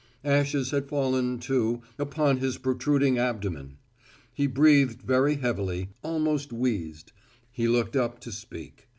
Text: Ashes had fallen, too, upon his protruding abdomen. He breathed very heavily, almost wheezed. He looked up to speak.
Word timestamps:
Ashes 0.25 0.71
had 0.71 0.87
fallen, 0.89 1.37
too, 1.37 1.81
upon 1.99 2.37
his 2.37 2.57
protruding 2.57 3.19
abdomen. 3.19 3.77
He 4.33 4.47
breathed 4.47 5.03
very 5.03 5.35
heavily, 5.35 5.89
almost 6.01 6.51
wheezed. 6.51 7.11
He 7.51 7.67
looked 7.67 7.95
up 7.95 8.19
to 8.21 8.31
speak. 8.31 8.87